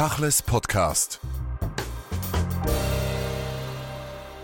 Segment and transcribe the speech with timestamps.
[0.00, 1.20] Tachles Podcast.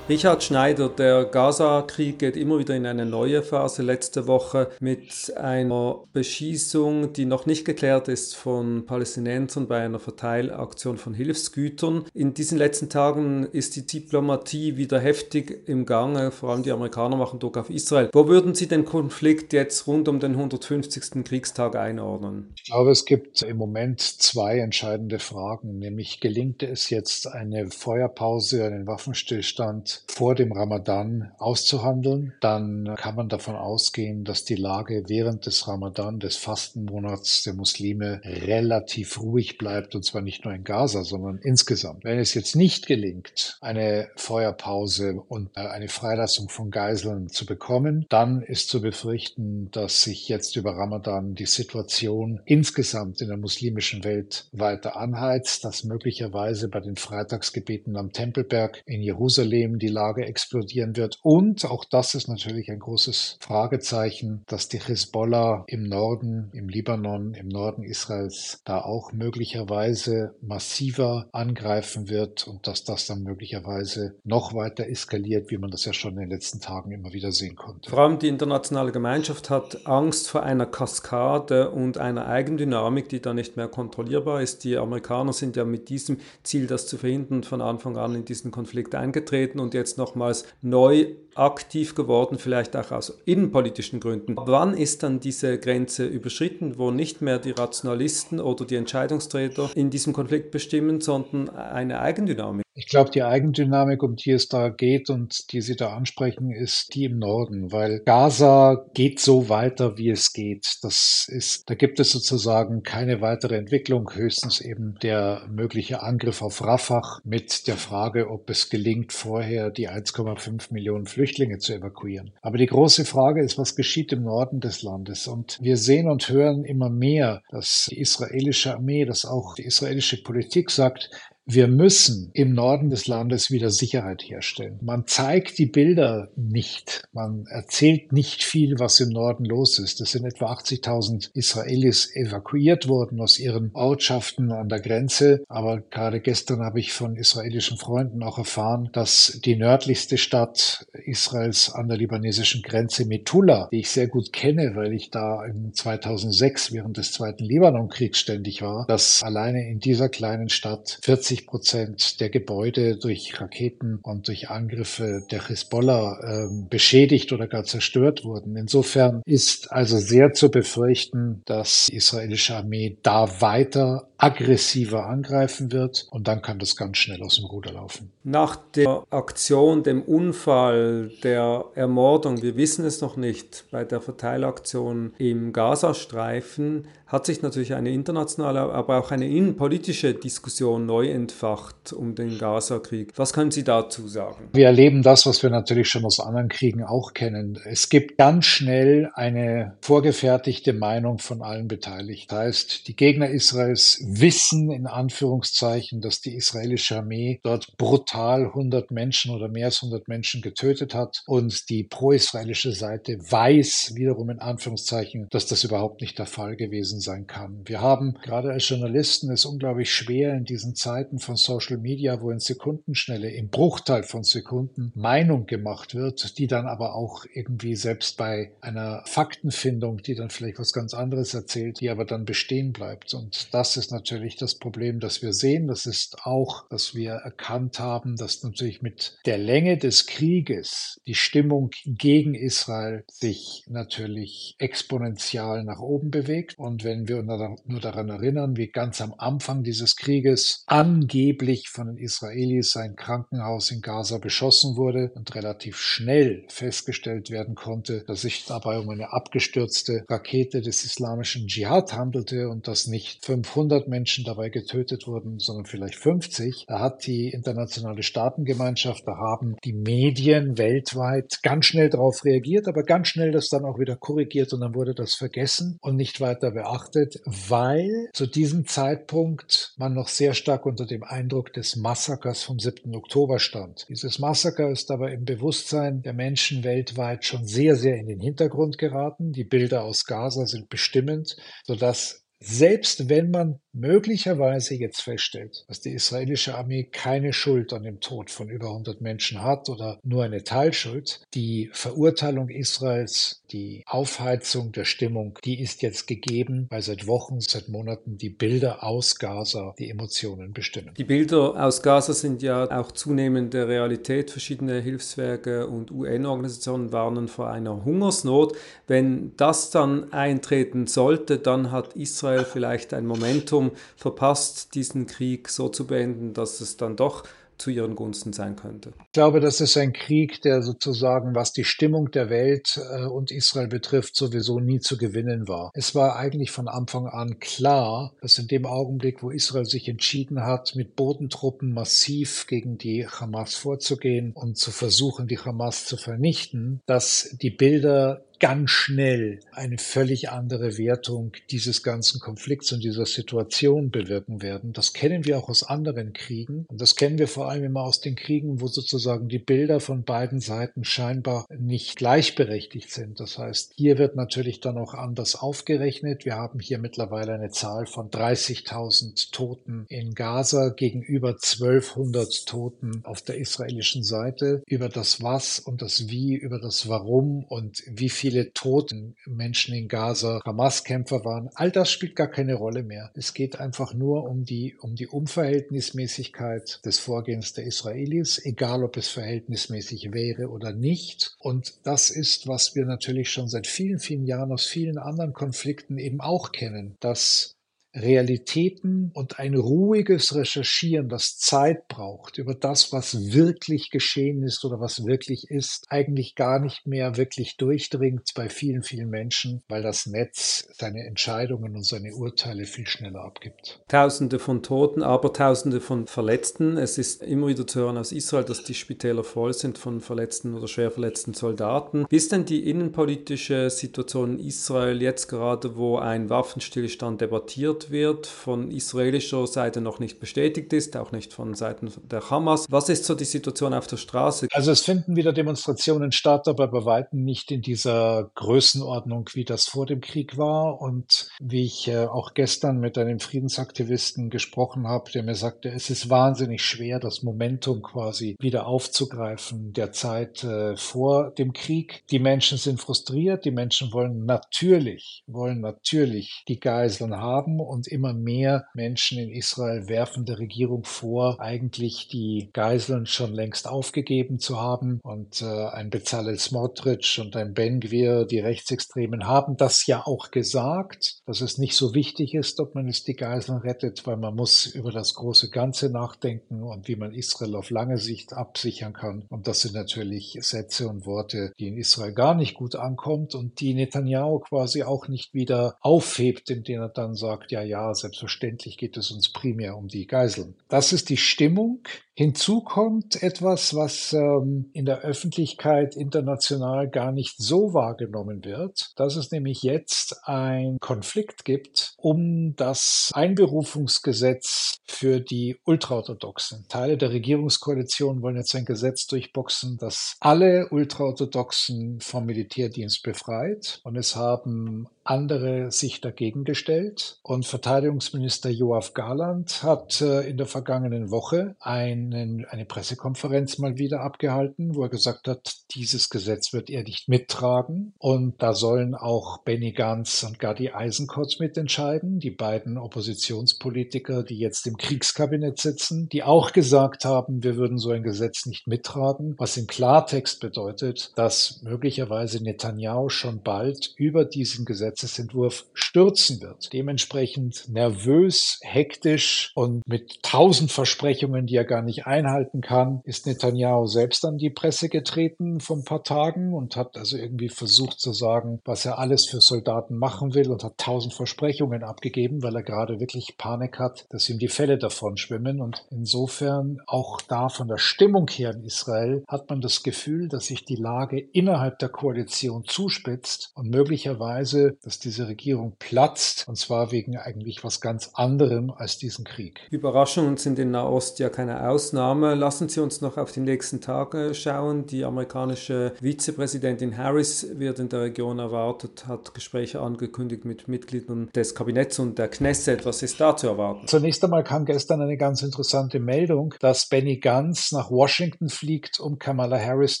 [0.06, 3.82] Richard Schneider, der Gaza-Krieg geht immer wieder in eine neue Phase.
[3.82, 10.98] Letzte Woche mit einer Beschießung, die noch nicht geklärt ist von Palästinensern bei einer Verteilaktion
[10.98, 12.04] von Hilfsgütern.
[12.12, 16.32] In diesen letzten Tagen ist die Diplomatie wieder heftig im Gange.
[16.32, 18.10] Vor allem die Amerikaner machen Druck auf Israel.
[18.12, 21.24] Wo würden Sie den Konflikt jetzt rund um den 150.
[21.24, 22.52] Kriegstag einordnen?
[22.56, 25.78] Ich glaube, es gibt im Moment zwei entscheidende Fragen.
[25.78, 33.28] Nämlich gelingt es jetzt eine Feuerpause, einen Waffenstillstand vor dem Ramadan auszuhandeln, dann kann man
[33.28, 39.94] davon ausgehen, dass die Lage während des Ramadan, des Fastenmonats der Muslime, relativ ruhig bleibt,
[39.94, 42.04] und zwar nicht nur in Gaza, sondern insgesamt.
[42.04, 48.06] Wenn es jetzt nicht gelingt, eine Feuerpause und äh, eine Freilassung von Geiseln zu bekommen,
[48.08, 54.04] dann ist zu befürchten, dass sich jetzt über Ramadan die Situation insgesamt in der muslimischen
[54.04, 60.96] Welt weiter anheizt, dass möglicherweise bei den Freitagsgebeten am Tempelberg in Jerusalem die Lage explodieren
[60.96, 61.18] wird.
[61.22, 67.34] Und auch das ist natürlich ein großes Fragezeichen, dass die Hisbollah im Norden, im Libanon,
[67.34, 74.54] im Norden Israels da auch möglicherweise massiver angreifen wird und dass das dann möglicherweise noch
[74.54, 77.90] weiter eskaliert, wie man das ja schon in den letzten Tagen immer wieder sehen konnte.
[77.90, 83.34] Vor allem die internationale Gemeinschaft hat Angst vor einer Kaskade und einer Eigendynamik, die da
[83.34, 84.64] nicht mehr kontrollierbar ist.
[84.64, 88.50] Die Amerikaner sind ja mit diesem Ziel, das zu verhindern, von Anfang an in diesen
[88.50, 94.36] Konflikt eingetreten und jetzt nochmals neu aktiv geworden, vielleicht auch aus innenpolitischen Gründen.
[94.36, 99.90] Wann ist dann diese Grenze überschritten, wo nicht mehr die Rationalisten oder die Entscheidungsträger in
[99.90, 102.63] diesem Konflikt bestimmen, sondern eine Eigendynamik?
[102.76, 106.92] Ich glaube, die Eigendynamik, um die es da geht und die Sie da ansprechen, ist
[106.94, 110.78] die im Norden, weil Gaza geht so weiter, wie es geht.
[110.82, 116.64] Das ist, da gibt es sozusagen keine weitere Entwicklung, höchstens eben der mögliche Angriff auf
[116.64, 122.32] Rafah mit der Frage, ob es gelingt, vorher die 1,5 Millionen Flüchtlinge zu evakuieren.
[122.42, 125.28] Aber die große Frage ist, was geschieht im Norden des Landes?
[125.28, 130.20] Und wir sehen und hören immer mehr, dass die israelische Armee, dass auch die israelische
[130.24, 131.10] Politik sagt,
[131.46, 134.78] wir müssen im Norden des Landes wieder Sicherheit herstellen.
[134.80, 137.02] Man zeigt die Bilder nicht.
[137.12, 140.00] Man erzählt nicht viel, was im Norden los ist.
[140.00, 145.44] Es sind etwa 80.000 Israelis evakuiert worden aus ihren Ortschaften an der Grenze.
[145.48, 151.70] Aber gerade gestern habe ich von israelischen Freunden auch erfahren, dass die nördlichste Stadt Israels
[151.70, 156.72] an der libanesischen Grenze Metula, die ich sehr gut kenne, weil ich da im 2006
[156.72, 162.20] während des zweiten Libanonkriegs ständig war, dass alleine in dieser kleinen Stadt 40 80 Prozent
[162.20, 168.56] der Gebäude durch Raketen und durch Angriffe der Hisbollah äh, beschädigt oder gar zerstört wurden.
[168.56, 176.06] Insofern ist also sehr zu befürchten, dass die israelische Armee da weiter aggressiver angreifen wird
[176.10, 178.10] und dann kann das ganz schnell aus dem Ruder laufen.
[178.22, 185.12] Nach der Aktion, dem Unfall, der Ermordung, wir wissen es noch nicht, bei der Verteilaktion
[185.18, 192.14] im Gazastreifen hat sich natürlich eine internationale, aber auch eine innenpolitische Diskussion neu entfacht um
[192.14, 193.12] den Gaza-Krieg.
[193.14, 194.48] Was können Sie dazu sagen?
[194.52, 197.60] Wir erleben das, was wir natürlich schon aus anderen Kriegen auch kennen.
[197.64, 202.34] Es gibt ganz schnell eine vorgefertigte Meinung von allen Beteiligten.
[202.34, 208.90] Das heißt, die Gegner Israels wissen in Anführungszeichen, dass die israelische Armee dort brutal 100
[208.90, 214.40] Menschen oder mehr als 100 Menschen getötet hat und die pro-israelische Seite weiß wiederum in
[214.40, 217.62] Anführungszeichen, dass das überhaupt nicht der Fall gewesen sein kann.
[217.64, 222.30] Wir haben gerade als Journalisten es unglaublich schwer in diesen Zeiten von Social Media, wo
[222.30, 228.16] in Sekundenschnelle, im Bruchteil von Sekunden Meinung gemacht wird, die dann aber auch irgendwie selbst
[228.16, 233.14] bei einer Faktenfindung, die dann vielleicht was ganz anderes erzählt, die aber dann bestehen bleibt.
[233.14, 235.68] Und das ist natürlich das Problem, das wir sehen.
[235.68, 241.14] Das ist auch, dass wir erkannt haben, dass natürlich mit der Länge des Krieges die
[241.14, 246.58] Stimmung gegen Israel sich natürlich exponentiell nach oben bewegt.
[246.58, 251.96] Und wenn wir nur daran erinnern, wie ganz am Anfang dieses Krieges angeblich von den
[251.96, 258.44] Israelis ein Krankenhaus in Gaza beschossen wurde und relativ schnell festgestellt werden konnte, dass sich
[258.46, 264.48] dabei um eine abgestürzte Rakete des islamischen Dschihad handelte und dass nicht 500 Menschen dabei
[264.48, 266.64] getötet wurden, sondern vielleicht 50.
[266.66, 272.82] Da hat die internationale Staatengemeinschaft, da haben die Medien weltweit ganz schnell darauf reagiert, aber
[272.82, 276.50] ganz schnell das dann auch wieder korrigiert und dann wurde das vergessen und nicht weiter
[276.50, 282.58] beachtet weil zu diesem Zeitpunkt man noch sehr stark unter dem Eindruck des Massakers vom
[282.58, 282.94] 7.
[282.94, 283.86] Oktober stand.
[283.88, 288.78] Dieses Massaker ist aber im Bewusstsein der Menschen weltweit schon sehr, sehr in den Hintergrund
[288.78, 289.32] geraten.
[289.32, 295.92] Die Bilder aus Gaza sind bestimmend, sodass selbst wenn man möglicherweise jetzt feststellt, dass die
[295.92, 300.44] israelische Armee keine Schuld an dem Tod von über 100 Menschen hat oder nur eine
[300.44, 307.40] Teilschuld, die Verurteilung Israels, die Aufheizung der Stimmung, die ist jetzt gegeben, weil seit Wochen,
[307.40, 310.94] seit Monaten die Bilder aus Gaza die Emotionen bestimmen.
[310.96, 314.30] Die Bilder aus Gaza sind ja auch zunehmend der Realität.
[314.30, 318.56] Verschiedene Hilfswerke und UN-Organisationen warnen vor einer Hungersnot.
[318.86, 323.63] Wenn das dann eintreten sollte, dann hat Israel vielleicht ein Momentum
[323.96, 327.24] verpasst, diesen Krieg so zu beenden, dass es dann doch
[327.58, 328.92] zu ihren Gunsten sein könnte.
[329.06, 333.30] Ich glaube, das ist ein Krieg, der sozusagen, was die Stimmung der Welt äh, und
[333.30, 335.70] Israel betrifft, sowieso nie zu gewinnen war.
[335.74, 340.42] Es war eigentlich von Anfang an klar, dass in dem Augenblick, wo Israel sich entschieden
[340.42, 346.80] hat, mit Bodentruppen massiv gegen die Hamas vorzugehen und zu versuchen, die Hamas zu vernichten,
[346.86, 353.90] dass die Bilder ganz schnell eine völlig andere Wertung dieses ganzen Konflikts und dieser Situation
[353.90, 354.74] bewirken werden.
[354.74, 358.02] Das kennen wir auch aus anderen Kriegen und das kennen wir vor allem immer aus
[358.02, 363.18] den Kriegen, wo sozusagen die Bilder von beiden Seiten scheinbar nicht gleichberechtigt sind.
[363.18, 366.26] Das heißt, hier wird natürlich dann auch anders aufgerechnet.
[366.26, 373.22] Wir haben hier mittlerweile eine Zahl von 30.000 Toten in Gaza gegenüber 1200 Toten auf
[373.22, 374.62] der israelischen Seite.
[374.66, 379.74] Über das Was und das Wie, über das Warum und wie viel viele toten Menschen
[379.76, 381.50] in Gaza Hamas-Kämpfer waren.
[381.54, 383.12] All das spielt gar keine Rolle mehr.
[383.14, 388.96] Es geht einfach nur um die, um die Unverhältnismäßigkeit des Vorgehens der Israelis, egal ob
[388.96, 391.36] es verhältnismäßig wäre oder nicht.
[391.38, 395.98] Und das ist, was wir natürlich schon seit vielen, vielen Jahren aus vielen anderen Konflikten
[395.98, 397.53] eben auch kennen, dass
[397.94, 404.80] Realitäten und ein ruhiges Recherchieren, das Zeit braucht, über das, was wirklich geschehen ist oder
[404.80, 410.06] was wirklich ist, eigentlich gar nicht mehr wirklich durchdringt bei vielen, vielen Menschen, weil das
[410.06, 413.80] Netz seine Entscheidungen und seine Urteile viel schneller abgibt.
[413.88, 416.76] Tausende von Toten, aber Tausende von Verletzten.
[416.76, 420.54] Es ist immer wieder zu hören aus Israel, dass die Spitäler voll sind von verletzten
[420.54, 422.06] oder schwer verletzten Soldaten.
[422.08, 428.26] Wie ist denn die innenpolitische Situation in Israel jetzt gerade, wo ein Waffenstillstand debattiert wird,
[428.26, 432.66] von israelischer Seite noch nicht bestätigt ist, auch nicht von Seiten der Hamas.
[432.70, 434.48] Was ist so die Situation auf der Straße?
[434.52, 439.66] Also es finden wieder Demonstrationen statt, aber bei weitem nicht in dieser Größenordnung, wie das
[439.66, 440.80] vor dem Krieg war.
[440.80, 445.90] Und wie ich äh, auch gestern mit einem Friedensaktivisten gesprochen habe, der mir sagte, es
[445.90, 452.04] ist wahnsinnig schwer, das Momentum quasi wieder aufzugreifen der Zeit äh, vor dem Krieg.
[452.10, 458.14] Die Menschen sind frustriert, die Menschen wollen natürlich, wollen natürlich die Geiseln haben und immer
[458.14, 464.60] mehr Menschen in Israel werfen der Regierung vor, eigentlich die Geiseln schon längst aufgegeben zu
[464.60, 465.00] haben.
[465.02, 470.30] Und äh, ein Bezalel Smotrich und ein Ben Gvir, die Rechtsextremen, haben das ja auch
[470.30, 474.34] gesagt, dass es nicht so wichtig ist, ob man jetzt die Geiseln rettet, weil man
[474.34, 479.24] muss über das große Ganze nachdenken und wie man Israel auf lange Sicht absichern kann.
[479.30, 483.60] Und das sind natürlich Sätze und Worte, die in Israel gar nicht gut ankommt und
[483.60, 488.96] die Netanyahu quasi auch nicht wieder aufhebt, indem er dann sagt, ja, ja, selbstverständlich geht
[488.96, 490.54] es uns primär um die Geiseln.
[490.68, 491.80] Das ist die Stimmung,
[492.16, 499.16] Hinzu kommt etwas, was ähm, in der Öffentlichkeit international gar nicht so wahrgenommen wird, dass
[499.16, 506.66] es nämlich jetzt ein Konflikt gibt um das Einberufungsgesetz für die Ultraorthodoxen.
[506.68, 513.80] Teile der Regierungskoalition wollen jetzt ein Gesetz durchboxen, das alle Ultraorthodoxen vom Militärdienst befreit.
[513.82, 517.18] Und es haben andere sich dagegen gestellt.
[517.22, 524.00] Und Verteidigungsminister Joachim Garland hat äh, in der vergangenen Woche einen, eine Pressekonferenz mal wieder
[524.00, 527.94] abgehalten, wo er gesagt hat, dieses Gesetz wird er nicht mittragen.
[527.98, 534.66] Und da sollen auch Benny Gantz und Gadi Eisenkotz mitentscheiden, die beiden Oppositionspolitiker, die jetzt
[534.66, 539.56] im Kriegskabinett sitzen, die auch gesagt haben, wir würden so ein Gesetz nicht mittragen, was
[539.56, 546.72] im Klartext bedeutet, dass möglicherweise Netanyahu schon bald über diesen Gesetz Gesetzesentwurf stürzen wird.
[546.72, 553.86] Dementsprechend nervös, hektisch und mit tausend Versprechungen, die er gar nicht einhalten kann, ist Netanyahu
[553.86, 558.12] selbst an die Presse getreten vor ein paar Tagen und hat also irgendwie versucht zu
[558.12, 562.62] sagen, was er alles für Soldaten machen will und hat tausend Versprechungen abgegeben, weil er
[562.62, 565.60] gerade wirklich Panik hat, dass ihm die Fälle davon schwimmen.
[565.60, 570.46] Und insofern auch da von der Stimmung her in Israel hat man das Gefühl, dass
[570.46, 576.92] sich die Lage innerhalb der Koalition zuspitzt und möglicherweise dass diese Regierung platzt, und zwar
[576.92, 579.60] wegen eigentlich was ganz anderem als diesen Krieg.
[579.70, 582.34] Überraschungen sind in Nahost ja keine Ausnahme.
[582.34, 584.86] Lassen Sie uns noch auf die nächsten Tage schauen.
[584.86, 591.54] Die amerikanische Vizepräsidentin Harris wird in der Region erwartet, hat Gespräche angekündigt mit Mitgliedern des
[591.54, 592.84] Kabinetts und der Knesset.
[592.84, 593.86] Was ist da zu erwarten?
[593.86, 599.18] Zunächst einmal kam gestern eine ganz interessante Meldung, dass Benny Gantz nach Washington fliegt, um
[599.18, 600.00] Kamala Harris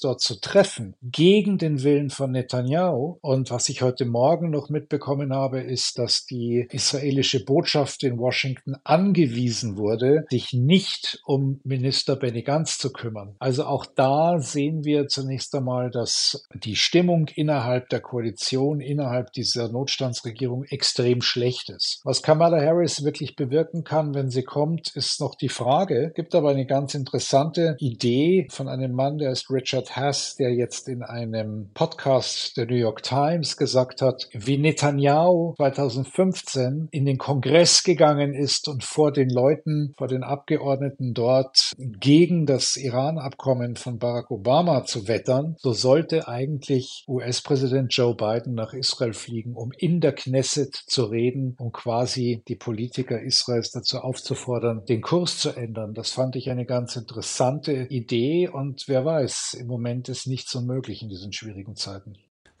[0.00, 3.18] dort zu treffen, gegen den Willen von Netanyahu.
[3.20, 8.74] Und was ich heute Morgen noch mitbekommen habe, ist, dass die israelische Botschaft in Washington
[8.84, 13.36] angewiesen wurde, sich nicht um Minister Benny Gantz zu kümmern.
[13.38, 19.70] Also auch da sehen wir zunächst einmal, dass die Stimmung innerhalb der Koalition, innerhalb dieser
[19.70, 22.00] Notstandsregierung extrem schlecht ist.
[22.04, 26.12] Was Kamala Harris wirklich bewirken kann, wenn sie kommt, ist noch die Frage.
[26.14, 30.88] Gibt aber eine ganz interessante Idee von einem Mann, der ist Richard Hass, der jetzt
[30.88, 37.82] in einem Podcast der New York Times gesagt hat, wie Netanyahu 2015 in den Kongress
[37.82, 44.30] gegangen ist und vor den Leuten, vor den Abgeordneten dort gegen das Iran-Abkommen von Barack
[44.30, 50.14] Obama zu wettern, so sollte eigentlich US-Präsident Joe Biden nach Israel fliegen, um in der
[50.14, 55.92] Knesset zu reden, um quasi die Politiker Israels dazu aufzufordern, den Kurs zu ändern.
[55.92, 61.02] Das fand ich eine ganz interessante Idee und wer weiß, im Moment ist nichts unmöglich
[61.02, 62.14] in diesen schwierigen Zeiten.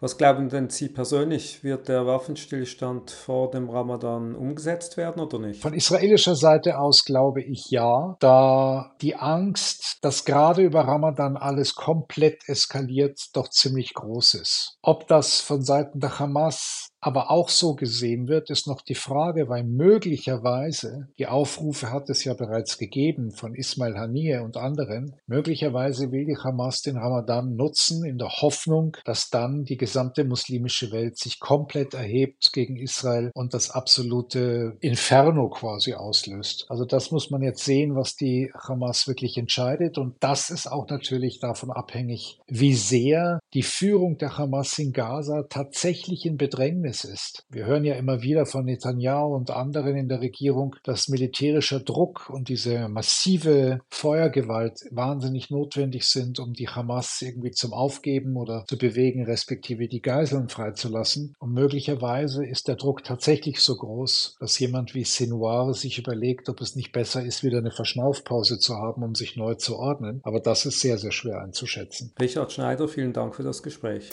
[0.04, 1.64] Was glauben denn Sie persönlich?
[1.64, 5.62] Wird der Waffenstillstand vor dem Ramadan umgesetzt werden oder nicht?
[5.62, 11.74] Von israelischer Seite aus glaube ich ja, da die Angst, dass gerade über Ramadan alles
[11.74, 14.76] komplett eskaliert, doch ziemlich groß ist.
[14.82, 19.50] Ob das von Seiten der Hamas aber auch so gesehen wird, ist noch die Frage,
[19.50, 26.12] weil möglicherweise, die Aufrufe hat es ja bereits gegeben von Ismail Haniyeh und anderen, möglicherweise
[26.12, 31.18] will die Hamas den Ramadan nutzen in der Hoffnung, dass dann die gesamte muslimische Welt
[31.18, 36.64] sich komplett erhebt gegen Israel und das absolute Inferno quasi auslöst.
[36.70, 40.88] Also das muss man jetzt sehen, was die Hamas wirklich entscheidet und das ist auch
[40.88, 47.04] natürlich davon abhängig, wie sehr die Führung der Hamas in Gaza tatsächlich in Bedrängnis Gefängnis
[47.04, 47.44] ist.
[47.50, 52.30] Wir hören ja immer wieder von Netanyahu und anderen in der Regierung, dass militärischer Druck
[52.30, 58.78] und diese massive Feuergewalt wahnsinnig notwendig sind, um die Hamas irgendwie zum Aufgeben oder zu
[58.78, 61.34] bewegen, respektive die Geiseln freizulassen.
[61.38, 66.60] Und möglicherweise ist der Druck tatsächlich so groß, dass jemand wie Sinwar sich überlegt, ob
[66.60, 70.20] es nicht besser ist, wieder eine Verschnaufpause zu haben, um sich neu zu ordnen.
[70.22, 72.12] Aber das ist sehr, sehr schwer einzuschätzen.
[72.20, 74.10] Richard Schneider, vielen Dank für das Gespräch.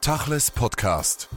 [0.00, 1.30] Tachles Podcast.